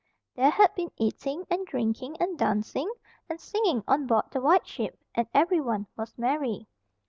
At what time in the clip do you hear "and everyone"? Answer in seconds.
5.13-5.85